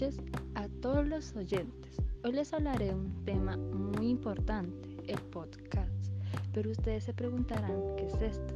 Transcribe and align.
noches 0.00 0.20
a 0.54 0.66
todos 0.80 1.06
los 1.06 1.36
oyentes. 1.36 2.00
Hoy 2.24 2.32
les 2.32 2.54
hablaré 2.54 2.86
de 2.86 2.94
un 2.94 3.24
tema 3.24 3.56
muy 3.56 4.08
importante, 4.08 4.96
el 5.06 5.20
podcast. 5.20 6.12
Pero 6.54 6.70
ustedes 6.70 7.04
se 7.04 7.12
preguntarán, 7.12 7.96
¿qué 7.96 8.06
es 8.06 8.22
esto? 8.22 8.54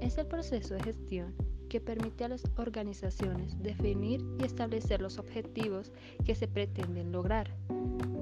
Es 0.00 0.16
el 0.18 0.26
proceso 0.26 0.74
de 0.74 0.84
gestión 0.84 1.34
que 1.68 1.80
permite 1.80 2.24
a 2.24 2.28
las 2.28 2.44
organizaciones 2.56 3.60
definir 3.60 4.24
y 4.38 4.44
establecer 4.44 5.00
los 5.00 5.18
objetivos 5.18 5.92
que 6.24 6.36
se 6.36 6.46
pretenden 6.46 7.10
lograr, 7.10 7.50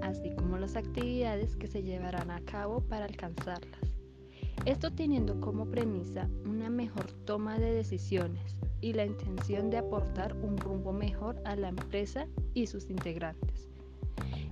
así 0.00 0.34
como 0.34 0.56
las 0.56 0.76
actividades 0.76 1.56
que 1.56 1.66
se 1.66 1.82
llevarán 1.82 2.30
a 2.30 2.40
cabo 2.40 2.80
para 2.80 3.04
alcanzarlas. 3.04 3.94
Esto 4.64 4.90
teniendo 4.90 5.38
como 5.40 5.66
premisa 5.66 6.30
una 6.46 6.70
mejor 6.70 7.12
toma 7.26 7.58
de 7.58 7.74
decisiones 7.74 8.56
y 8.84 8.92
la 8.92 9.06
intención 9.06 9.70
de 9.70 9.78
aportar 9.78 10.36
un 10.42 10.58
rumbo 10.58 10.92
mejor 10.92 11.40
a 11.46 11.56
la 11.56 11.68
empresa 11.68 12.26
y 12.52 12.66
sus 12.66 12.90
integrantes. 12.90 13.70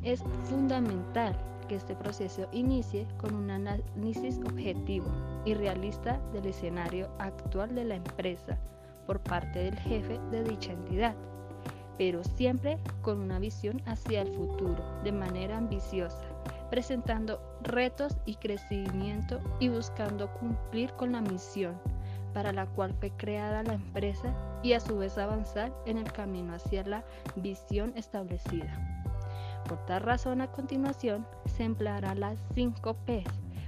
Es 0.03 0.25
fundamental 0.45 1.37
que 1.69 1.75
este 1.77 1.95
proceso 1.95 2.49
inicie 2.51 3.07
con 3.19 3.35
un 3.35 3.51
análisis 3.51 4.39
objetivo 4.39 5.05
y 5.45 5.53
realista 5.53 6.19
del 6.33 6.47
escenario 6.47 7.11
actual 7.19 7.75
de 7.75 7.85
la 7.85 7.97
empresa 7.97 8.59
por 9.07 9.21
parte 9.21 9.65
del 9.65 9.79
jefe 9.81 10.19
de 10.31 10.45
dicha 10.45 10.73
entidad, 10.73 11.15
pero 11.99 12.25
siempre 12.25 12.79
con 13.03 13.21
una 13.21 13.39
visión 13.39 13.83
hacia 13.85 14.23
el 14.23 14.33
futuro 14.33 14.83
de 15.05 15.13
manera 15.13 15.59
ambiciosa, 15.59 16.25
presentando 16.71 17.39
retos 17.65 18.17
y 18.25 18.37
crecimiento 18.37 19.41
y 19.61 19.69
buscando 19.69 20.33
cumplir 20.33 20.91
con 20.95 21.13
la 21.13 21.21
misión 21.21 21.79
para 22.33 22.53
la 22.53 22.67
cual 22.67 22.95
fue 23.01 23.11
creada 23.11 23.63
la 23.63 23.75
empresa 23.75 24.35
y 24.63 24.73
a 24.73 24.81
su 24.81 24.99
vez 24.99 25.19
avanzar 25.19 25.73
en 25.87 25.99
el 25.99 26.11
camino 26.13 26.55
hacia 26.55 26.85
la 26.85 27.05
visión 27.37 27.93
establecida. 27.97 28.77
Por 29.69 29.85
tal 29.87 30.03
razón, 30.03 30.41
a 30.41 30.51
continuación 30.51 31.27
se 31.47 31.65
empleará 31.65 32.15
las 32.15 32.39
5 32.55 32.97
P 33.07 33.25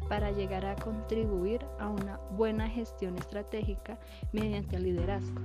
para 0.09 0.31
llegar 0.31 0.67
a 0.67 0.77
contribuir 0.77 1.65
a 1.79 1.89
una 1.89 2.19
buena 2.37 2.69
gestión 2.69 3.17
estratégica 3.17 3.99
mediante 4.33 4.77
el 4.77 4.85
liderazgo. 4.85 5.41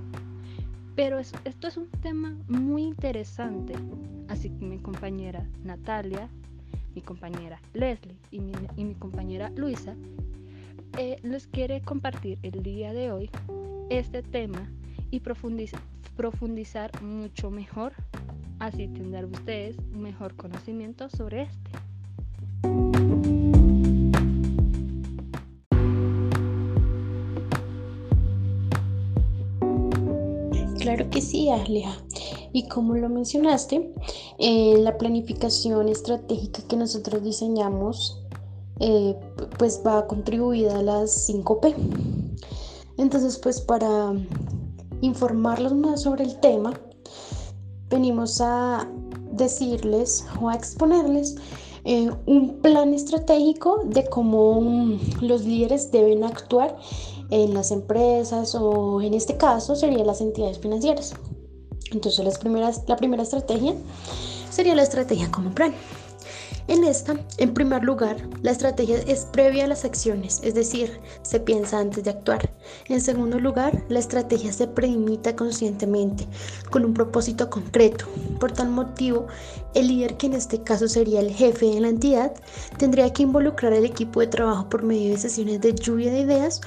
Pero 0.96 1.18
esto 1.18 1.68
es 1.68 1.76
un 1.76 1.88
tema 2.02 2.36
muy 2.48 2.82
interesante, 2.82 3.74
así 4.28 4.50
que 4.50 4.64
mi 4.64 4.78
compañera 4.78 5.46
Natalia, 5.64 6.28
mi 6.94 7.00
compañera 7.00 7.60
Leslie 7.72 8.16
y 8.30 8.40
mi, 8.40 8.52
y 8.76 8.84
mi 8.84 8.94
compañera 8.94 9.50
Luisa 9.50 9.94
eh, 10.98 11.18
les 11.22 11.46
quiere 11.46 11.80
compartir 11.82 12.38
el 12.42 12.62
día 12.62 12.92
de 12.92 13.12
hoy 13.12 13.30
este 13.90 14.22
tema 14.22 14.70
y 15.10 15.20
profundizar, 15.20 17.02
mucho 17.02 17.50
mejor, 17.50 17.92
así 18.58 18.88
tendrán 18.88 19.26
ustedes 19.26 19.76
un 19.92 20.02
mejor 20.02 20.36
conocimiento 20.36 21.08
sobre 21.08 21.42
este. 21.42 21.70
Claro 30.80 31.10
que 31.10 31.20
sí, 31.20 31.50
Aleja. 31.50 31.96
Y 32.52 32.68
como 32.68 32.96
lo 32.96 33.08
mencionaste, 33.08 33.92
eh, 34.38 34.74
la 34.78 34.98
planificación 34.98 35.88
estratégica 35.88 36.62
que 36.68 36.76
nosotros 36.76 37.22
diseñamos 37.22 38.19
eh, 38.80 39.14
pues 39.58 39.82
va 39.86 40.06
contribuida 40.06 40.78
a 40.78 40.82
las 40.82 41.28
5P. 41.28 41.74
Entonces, 42.96 43.38
pues 43.38 43.60
para 43.60 44.12
informarlos 45.00 45.74
más 45.74 46.02
sobre 46.02 46.24
el 46.24 46.38
tema, 46.40 46.74
venimos 47.88 48.40
a 48.40 48.88
decirles 49.32 50.26
o 50.40 50.48
a 50.48 50.54
exponerles 50.54 51.36
eh, 51.84 52.10
un 52.26 52.60
plan 52.60 52.92
estratégico 52.92 53.80
de 53.84 54.04
cómo 54.06 54.98
los 55.20 55.44
líderes 55.44 55.90
deben 55.90 56.24
actuar 56.24 56.76
en 57.30 57.54
las 57.54 57.70
empresas 57.70 58.54
o 58.54 59.00
en 59.00 59.14
este 59.14 59.36
caso 59.36 59.74
serían 59.74 60.06
las 60.06 60.20
entidades 60.20 60.58
financieras. 60.58 61.14
Entonces 61.92 62.24
las 62.24 62.38
primeras, 62.38 62.82
la 62.86 62.96
primera 62.96 63.22
estrategia 63.22 63.74
sería 64.50 64.74
la 64.74 64.82
estrategia 64.82 65.30
como 65.30 65.50
plan. 65.50 65.72
En 66.70 66.84
esta, 66.84 67.16
en 67.38 67.52
primer 67.52 67.82
lugar, 67.82 68.16
la 68.42 68.52
estrategia 68.52 68.98
es 68.98 69.24
previa 69.24 69.64
a 69.64 69.66
las 69.66 69.84
acciones, 69.84 70.40
es 70.44 70.54
decir, 70.54 71.00
se 71.22 71.40
piensa 71.40 71.80
antes 71.80 72.04
de 72.04 72.10
actuar. 72.10 72.48
En 72.86 73.00
segundo 73.00 73.40
lugar, 73.40 73.82
la 73.88 73.98
estrategia 73.98 74.52
se 74.52 74.68
preimita 74.68 75.34
conscientemente, 75.34 76.28
con 76.70 76.84
un 76.84 76.94
propósito 76.94 77.50
concreto. 77.50 78.04
Por 78.38 78.52
tal 78.52 78.70
motivo, 78.70 79.26
el 79.74 79.88
líder, 79.88 80.16
que 80.16 80.26
en 80.26 80.34
este 80.34 80.62
caso 80.62 80.86
sería 80.86 81.18
el 81.18 81.32
jefe 81.32 81.66
de 81.66 81.80
la 81.80 81.88
entidad, 81.88 82.34
tendría 82.78 83.12
que 83.12 83.24
involucrar 83.24 83.72
al 83.72 83.84
equipo 83.84 84.20
de 84.20 84.28
trabajo 84.28 84.68
por 84.68 84.84
medio 84.84 85.10
de 85.10 85.18
sesiones 85.18 85.60
de 85.60 85.74
lluvia 85.74 86.12
de 86.12 86.20
ideas 86.20 86.60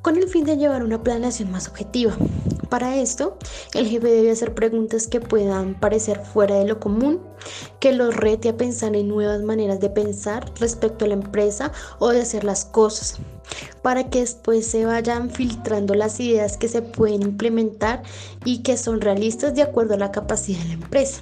con 0.00 0.16
el 0.16 0.26
fin 0.26 0.44
de 0.44 0.56
llevar 0.56 0.82
una 0.82 1.02
planeación 1.02 1.50
más 1.50 1.68
objetiva. 1.68 2.16
Para 2.70 2.96
esto, 2.96 3.36
el 3.74 3.88
jefe 3.88 4.06
debe 4.06 4.30
hacer 4.30 4.54
preguntas 4.54 5.08
que 5.08 5.20
puedan 5.20 5.78
parecer 5.78 6.24
fuera 6.24 6.54
de 6.54 6.66
lo 6.66 6.78
común, 6.78 7.20
que 7.80 7.92
los 7.92 8.16
rete 8.16 8.48
a 8.48 8.56
pensar 8.56 8.94
en 8.94 9.08
nuevas 9.08 9.42
maneras 9.42 9.80
de 9.80 9.90
pensar 9.90 10.48
respecto 10.60 11.04
a 11.04 11.08
la 11.08 11.14
empresa 11.14 11.72
o 11.98 12.10
de 12.10 12.20
hacer 12.20 12.44
las 12.44 12.64
cosas, 12.64 13.16
para 13.82 14.08
que 14.08 14.20
después 14.20 14.66
se 14.66 14.84
vayan 14.84 15.30
filtrando 15.30 15.96
las 15.96 16.20
ideas 16.20 16.56
que 16.56 16.68
se 16.68 16.80
pueden 16.80 17.22
implementar 17.22 18.04
y 18.44 18.62
que 18.62 18.76
son 18.76 19.00
realistas 19.00 19.52
de 19.56 19.62
acuerdo 19.62 19.94
a 19.94 19.98
la 19.98 20.12
capacidad 20.12 20.60
de 20.60 20.68
la 20.68 20.74
empresa. 20.74 21.20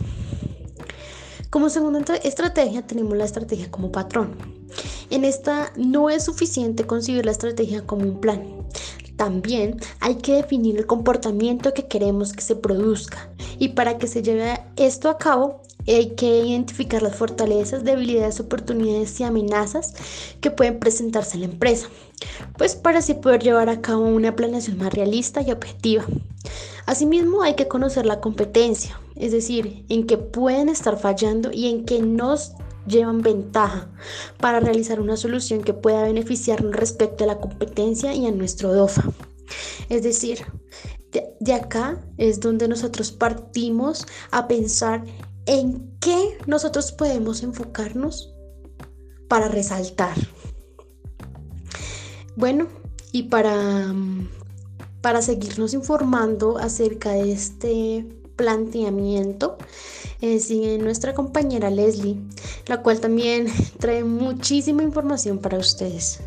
Como 1.48 1.70
segunda 1.70 2.14
estrategia 2.16 2.86
tenemos 2.86 3.16
la 3.16 3.24
estrategia 3.24 3.70
como 3.70 3.90
patrón. 3.90 4.36
En 5.08 5.24
esta 5.24 5.72
no 5.76 6.10
es 6.10 6.24
suficiente 6.24 6.86
concebir 6.86 7.24
la 7.24 7.32
estrategia 7.32 7.86
como 7.86 8.02
un 8.02 8.20
plan, 8.20 8.44
también 9.18 9.78
hay 10.00 10.14
que 10.14 10.36
definir 10.36 10.78
el 10.78 10.86
comportamiento 10.86 11.74
que 11.74 11.88
queremos 11.88 12.32
que 12.32 12.40
se 12.40 12.54
produzca 12.56 13.28
y 13.58 13.70
para 13.70 13.98
que 13.98 14.06
se 14.06 14.22
lleve 14.22 14.60
esto 14.76 15.10
a 15.10 15.18
cabo 15.18 15.60
hay 15.86 16.10
que 16.10 16.40
identificar 16.40 17.02
las 17.02 17.16
fortalezas, 17.16 17.82
debilidades, 17.82 18.40
oportunidades 18.40 19.18
y 19.18 19.24
amenazas 19.24 19.94
que 20.40 20.50
pueden 20.50 20.78
presentarse 20.78 21.34
en 21.34 21.40
la 21.40 21.46
empresa, 21.46 21.88
pues 22.56 22.76
para 22.76 22.98
así 22.98 23.14
poder 23.14 23.42
llevar 23.42 23.68
a 23.68 23.80
cabo 23.80 24.06
una 24.06 24.36
planeación 24.36 24.78
más 24.78 24.92
realista 24.92 25.42
y 25.42 25.50
objetiva. 25.50 26.04
Asimismo, 26.86 27.42
hay 27.42 27.54
que 27.54 27.68
conocer 27.68 28.06
la 28.06 28.20
competencia, 28.20 29.00
es 29.16 29.32
decir, 29.32 29.84
en 29.88 30.06
qué 30.06 30.16
pueden 30.16 30.68
estar 30.68 30.98
fallando 30.98 31.50
y 31.52 31.68
en 31.68 31.84
qué 31.84 32.00
nos 32.00 32.52
llevan 32.88 33.22
ventaja 33.22 33.90
para 34.38 34.60
realizar 34.60 35.00
una 35.00 35.16
solución 35.16 35.62
que 35.62 35.74
pueda 35.74 36.02
beneficiarnos 36.02 36.74
respecto 36.74 37.24
a 37.24 37.28
la 37.28 37.38
competencia 37.38 38.14
y 38.14 38.26
a 38.26 38.30
nuestro 38.30 38.72
DOFA. 38.72 39.04
Es 39.88 40.02
decir, 40.02 40.44
de, 41.40 41.52
acá 41.52 42.04
es 42.18 42.40
donde 42.40 42.68
nosotros 42.68 43.12
partimos 43.12 44.06
a 44.30 44.48
pensar 44.48 45.04
en 45.46 45.90
qué 46.00 46.38
nosotros 46.46 46.92
podemos 46.92 47.42
enfocarnos 47.42 48.34
para 49.28 49.48
resaltar. 49.48 50.16
Bueno, 52.36 52.68
y 53.12 53.24
para, 53.24 53.94
para 55.00 55.22
seguirnos 55.22 55.74
informando 55.74 56.58
acerca 56.58 57.12
de 57.12 57.32
este 57.32 58.06
planteamiento, 58.38 59.58
eh, 60.22 60.38
sigue 60.38 60.78
nuestra 60.78 61.12
compañera 61.12 61.68
Leslie, 61.68 62.16
la 62.66 62.80
cual 62.80 63.00
también 63.00 63.48
trae 63.78 64.04
muchísima 64.04 64.82
información 64.82 65.38
para 65.38 65.58
ustedes. 65.58 66.20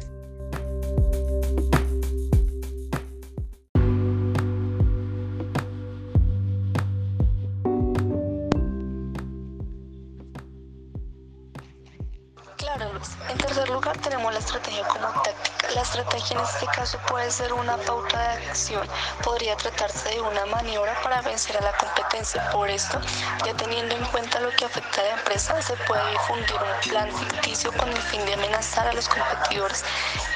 Claro, 12.58 12.91
En 13.31 13.37
tercer 13.37 13.69
lugar 13.69 13.97
tenemos 13.99 14.33
la 14.33 14.39
estrategia 14.39 14.85
como 14.89 15.07
táctica. 15.22 15.69
La 15.73 15.83
estrategia 15.83 16.37
en 16.37 16.43
este 16.43 16.66
caso 16.66 16.97
puede 17.07 17.31
ser 17.31 17.53
una 17.53 17.78
pauta 17.78 18.19
de 18.19 18.49
acción. 18.49 18.85
Podría 19.23 19.55
tratarse 19.55 20.09
de 20.09 20.19
una 20.19 20.45
maniobra 20.47 20.93
para 21.01 21.22
vencer 21.22 21.55
a 21.55 21.61
la 21.61 21.72
competencia. 21.78 22.49
Por 22.51 22.69
esto, 22.69 22.99
ya 23.45 23.53
teniendo 23.53 23.95
en 23.95 24.03
cuenta 24.07 24.41
lo 24.41 24.49
que 24.51 24.66
afecta 24.66 24.99
a 24.99 25.03
la 25.05 25.11
empresa, 25.11 25.61
se 25.61 25.78
puede 25.87 26.11
difundir 26.11 26.55
un 26.55 26.89
plan 26.89 27.09
ficticio 27.09 27.72
con 27.72 27.87
el 27.87 28.01
fin 28.01 28.25
de 28.25 28.33
amenazar 28.33 28.87
a 28.87 28.93
los 28.93 29.07
competidores 29.07 29.85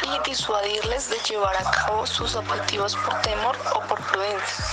y 0.04 0.30
disuadirles 0.30 1.10
de 1.10 1.18
llevar 1.28 1.58
a 1.58 1.70
cabo 1.70 2.08
sus 2.08 2.34
objetivos 2.36 2.96
por 2.96 3.22
temor 3.24 3.58
o 3.74 3.82
por 3.82 4.00
prudencia. 4.08 4.66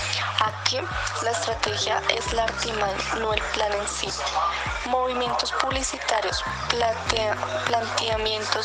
Aquí 0.45 0.79
la 1.23 1.31
estrategia 1.33 2.01
es 2.09 2.33
la 2.33 2.45
artimaña, 2.45 2.97
no 3.19 3.33
el 3.33 3.43
plan 3.55 3.73
en 3.73 3.89
sí. 3.89 4.09
Movimientos 4.87 5.53
publicitarios, 5.61 6.43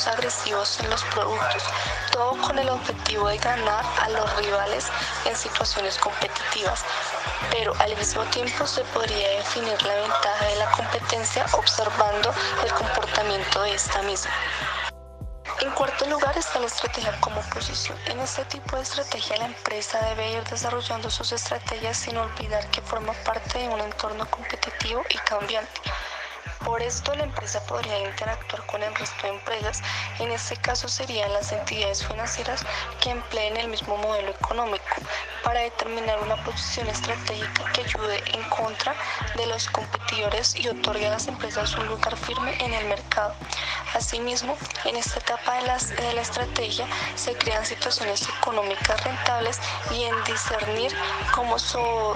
agresivos 0.06 0.80
en 0.80 0.90
los 0.92 1.04
productos, 1.06 1.64
todo 2.12 2.40
con 2.42 2.60
el 2.60 2.70
objetivo 2.70 3.28
de 3.30 3.38
ganar 3.40 3.84
a 4.02 4.10
los 4.10 4.36
rivales 4.38 4.88
en 5.26 5.36
situaciones 5.36 5.98
competitivas, 5.98 6.84
pero 7.52 7.74
al 7.80 7.96
mismo 7.98 8.24
tiempo 8.26 8.68
se 8.68 8.84
podría 8.86 9.30
definir 9.30 9.82
la 9.82 9.96
ventaja 9.96 10.46
de 10.46 10.56
la 10.58 10.72
competencia 10.72 11.46
observando 11.54 12.32
el 12.64 12.72
comportamiento 12.74 13.64
de 13.64 13.74
esta 13.74 14.02
misma. 14.04 14.32
En 15.62 15.72
cuarto 15.72 16.06
lugar 16.06 16.38
está 16.38 16.60
la 16.60 16.68
estrategia 16.68 17.20
como 17.20 17.42
posición. 17.50 17.98
En 18.06 18.20
este 18.20 18.46
tipo 18.46 18.76
de 18.76 18.84
estrategia 18.84 19.38
la 19.38 19.46
empresa 19.46 20.00
debe 20.10 20.34
ir 20.34 20.44
desarrollando 20.44 21.10
sus 21.10 21.32
estrategias 21.32 21.98
sin 21.98 22.18
olvidar 22.18 22.68
que 22.68 22.82
forma 22.82 23.14
parte 23.26 23.58
de 23.58 23.68
un 23.68 23.80
entorno 23.80 24.30
competitivo 24.30 25.04
y 25.10 25.18
cambiante. 25.18 25.82
Por 26.66 26.82
esto 26.82 27.16
la 27.16 27.24
empresa 27.24 27.64
podría 27.66 28.00
interactuar 28.08 28.66
con 28.66 28.84
el 28.84 28.94
resto 28.96 29.28
de 29.28 29.34
empresas. 29.34 29.82
En 30.20 30.32
este 30.32 30.56
caso 30.58 30.88
serían 30.88 31.32
las 31.34 31.52
entidades 31.52 32.06
financieras 32.06 32.66
que 33.02 33.12
empleen 33.12 33.58
el 33.58 33.68
mismo 33.68 33.98
modelo 33.98 34.32
económico 34.32 34.86
para 35.44 35.62
determinar 35.62 36.20
una 36.22 36.36
posición 36.44 36.88
estratégica 36.88 37.72
que 37.74 37.82
ayude 37.82 38.22
en 38.34 38.44
contra 38.50 38.96
de 39.36 39.46
los 39.48 39.70
competidores 39.70 40.56
y 40.56 40.68
otorgue 40.68 41.08
a 41.08 41.12
las 41.12 41.28
empresas 41.28 41.76
un 41.76 41.88
lugar 41.88 42.16
firme 42.18 42.54
en 42.64 42.74
el 42.74 42.86
mercado. 42.86 43.34
Asimismo, 43.98 44.56
en 44.86 44.96
esta 44.96 45.18
etapa 45.18 45.56
de, 45.56 45.64
la 46.14 46.22
estrategia 46.22 46.86
se 47.16 47.34
crean 47.34 47.66
situaciones 47.66 48.30
económicas 48.30 49.04
rentables 49.04 49.60
y 49.90 50.04
en 50.04 50.14
discernir 50.24 50.96
cómo, 51.34 51.56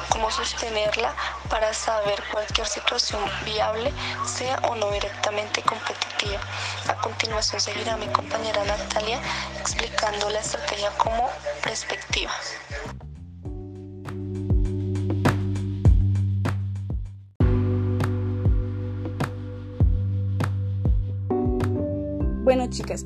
cómo 0.09 0.29
sostenerla 0.29 1.15
para 1.49 1.73
saber 1.73 2.21
cualquier 2.31 2.67
situación 2.67 3.19
viable, 3.45 3.91
sea 4.27 4.59
o 4.69 4.75
no 4.75 4.91
directamente 4.91 5.63
competitiva. 5.63 6.39
A 6.87 6.93
continuación 7.01 7.59
seguirá 7.59 7.97
mi 7.97 8.07
compañera 8.09 8.63
Natalia 8.63 9.19
explicando 9.59 10.29
la 10.29 10.39
estrategia 10.39 10.91
como 10.99 11.31
perspectiva. 11.63 12.31
Bueno, 22.51 22.69
chicas, 22.69 23.05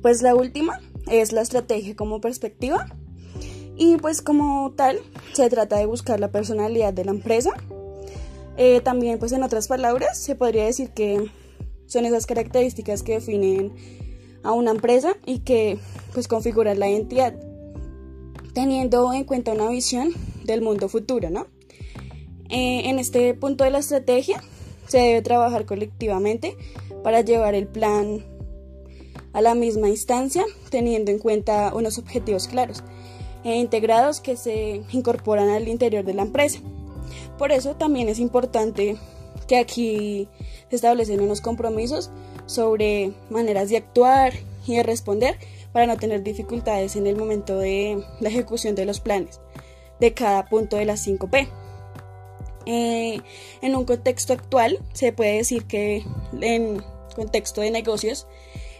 pues 0.00 0.22
la 0.22 0.36
última 0.36 0.78
es 1.10 1.32
la 1.32 1.40
estrategia 1.40 1.96
como 1.96 2.20
perspectiva. 2.20 2.86
Y 3.76 3.96
pues 3.96 4.22
como 4.22 4.74
tal, 4.76 5.00
se 5.32 5.50
trata 5.50 5.76
de 5.76 5.86
buscar 5.86 6.20
la 6.20 6.30
personalidad 6.30 6.92
de 6.92 7.04
la 7.04 7.10
empresa. 7.10 7.50
Eh, 8.56 8.80
también, 8.82 9.18
pues 9.18 9.32
en 9.32 9.42
otras 9.42 9.66
palabras, 9.66 10.18
se 10.18 10.36
podría 10.36 10.66
decir 10.66 10.90
que 10.90 11.28
son 11.86 12.04
esas 12.04 12.26
características 12.26 13.02
que 13.02 13.14
definen 13.14 13.72
a 14.44 14.52
una 14.52 14.70
empresa 14.70 15.16
y 15.26 15.40
que 15.40 15.80
pues 16.14 16.28
configuran 16.28 16.78
la 16.78 16.88
identidad, 16.88 17.34
teniendo 18.54 19.12
en 19.12 19.24
cuenta 19.24 19.50
una 19.50 19.68
visión 19.68 20.12
del 20.44 20.62
mundo 20.62 20.88
futuro, 20.88 21.28
¿no? 21.28 21.48
Eh, 22.50 22.88
en 22.88 23.00
este 23.00 23.34
punto 23.34 23.64
de 23.64 23.70
la 23.70 23.78
estrategia 23.78 24.40
se 24.86 24.98
debe 24.98 25.22
trabajar 25.22 25.66
colectivamente 25.66 26.56
para 27.02 27.22
llevar 27.22 27.56
el 27.56 27.66
plan 27.66 28.35
a 29.36 29.42
la 29.42 29.54
misma 29.54 29.90
instancia, 29.90 30.46
teniendo 30.70 31.10
en 31.10 31.18
cuenta 31.18 31.74
unos 31.74 31.98
objetivos 31.98 32.48
claros 32.48 32.82
e 33.44 33.54
integrados 33.56 34.22
que 34.22 34.34
se 34.34 34.80
incorporan 34.92 35.50
al 35.50 35.68
interior 35.68 36.06
de 36.06 36.14
la 36.14 36.22
empresa. 36.22 36.60
Por 37.36 37.52
eso 37.52 37.76
también 37.76 38.08
es 38.08 38.18
importante 38.18 38.96
que 39.46 39.58
aquí 39.58 40.26
se 40.70 40.76
establecen 40.76 41.20
unos 41.20 41.42
compromisos 41.42 42.10
sobre 42.46 43.12
maneras 43.28 43.68
de 43.68 43.76
actuar 43.76 44.32
y 44.66 44.76
de 44.76 44.82
responder 44.82 45.36
para 45.70 45.86
no 45.86 45.98
tener 45.98 46.22
dificultades 46.22 46.96
en 46.96 47.06
el 47.06 47.16
momento 47.16 47.58
de 47.58 48.02
la 48.20 48.30
ejecución 48.30 48.74
de 48.74 48.86
los 48.86 49.00
planes 49.00 49.38
de 50.00 50.14
cada 50.14 50.46
punto 50.46 50.76
de 50.76 50.86
las 50.86 51.06
5P. 51.06 51.46
Eh, 52.64 53.20
en 53.60 53.76
un 53.76 53.84
contexto 53.84 54.32
actual 54.32 54.78
se 54.94 55.12
puede 55.12 55.36
decir 55.36 55.66
que 55.66 56.04
en 56.40 56.82
contexto 57.14 57.60
de 57.60 57.70
negocios 57.70 58.26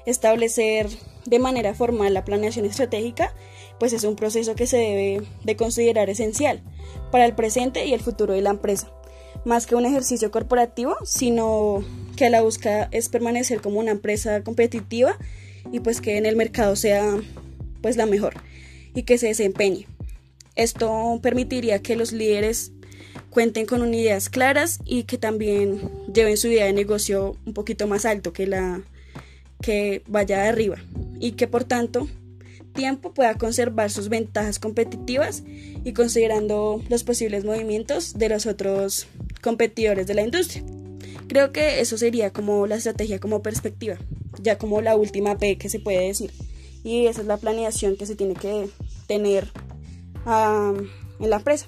establecer 0.06 0.88
de 1.26 1.38
manera 1.38 1.74
formal 1.74 2.14
la 2.14 2.24
planeación 2.24 2.64
estratégica, 2.64 3.34
pues 3.78 3.92
es 3.92 4.04
un 4.04 4.16
proceso 4.16 4.54
que 4.54 4.66
se 4.66 4.78
debe 4.78 5.22
de 5.44 5.56
considerar 5.56 6.08
esencial 6.08 6.62
para 7.10 7.26
el 7.26 7.34
presente 7.34 7.84
y 7.84 7.92
el 7.92 8.00
futuro 8.00 8.32
de 8.32 8.40
la 8.40 8.50
empresa, 8.50 8.90
más 9.44 9.66
que 9.66 9.74
un 9.74 9.84
ejercicio 9.84 10.30
corporativo, 10.30 10.96
sino 11.04 11.84
que 12.16 12.30
la 12.30 12.42
busca 12.42 12.88
es 12.92 13.08
permanecer 13.08 13.60
como 13.60 13.80
una 13.80 13.90
empresa 13.90 14.42
competitiva 14.42 15.18
y 15.72 15.80
pues 15.80 16.00
que 16.00 16.16
en 16.16 16.26
el 16.26 16.36
mercado 16.36 16.76
sea 16.76 17.16
pues 17.82 17.96
la 17.96 18.06
mejor 18.06 18.34
y 18.94 19.02
que 19.02 19.18
se 19.18 19.28
desempeñe. 19.28 19.86
Esto 20.54 21.18
permitiría 21.22 21.82
que 21.82 21.96
los 21.96 22.12
líderes 22.12 22.72
cuenten 23.30 23.66
con 23.66 23.92
ideas 23.92 24.30
claras 24.30 24.78
y 24.86 25.02
que 25.02 25.18
también 25.18 25.90
lleven 26.12 26.38
su 26.38 26.48
idea 26.48 26.64
de 26.64 26.72
negocio 26.72 27.36
un 27.44 27.52
poquito 27.52 27.86
más 27.86 28.06
alto 28.06 28.32
que 28.32 28.46
la 28.46 28.82
que 29.60 30.02
vaya 30.06 30.48
arriba 30.48 30.76
y 31.18 31.32
que 31.32 31.46
por 31.46 31.64
tanto 31.64 32.08
tiempo 32.72 33.12
pueda 33.12 33.34
conservar 33.34 33.90
sus 33.90 34.08
ventajas 34.08 34.58
competitivas 34.58 35.42
y 35.84 35.92
considerando 35.92 36.82
los 36.88 37.04
posibles 37.04 37.44
movimientos 37.44 38.14
de 38.14 38.28
los 38.28 38.46
otros 38.46 39.08
competidores 39.42 40.06
de 40.06 40.14
la 40.14 40.22
industria. 40.22 40.62
Creo 41.28 41.52
que 41.52 41.80
eso 41.80 41.98
sería 41.98 42.32
como 42.32 42.66
la 42.66 42.76
estrategia 42.76 43.18
como 43.18 43.42
perspectiva, 43.42 43.96
ya 44.40 44.58
como 44.58 44.80
la 44.80 44.94
última 44.94 45.38
P 45.38 45.58
que 45.58 45.68
se 45.68 45.80
puede 45.80 46.06
decir. 46.06 46.30
Y 46.84 47.06
esa 47.06 47.22
es 47.22 47.26
la 47.26 47.38
planeación 47.38 47.96
que 47.96 48.06
se 48.06 48.14
tiene 48.14 48.34
que 48.34 48.68
tener 49.08 49.48
en 50.26 51.30
la 51.30 51.36
empresa. 51.36 51.66